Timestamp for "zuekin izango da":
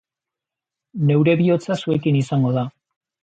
1.85-2.65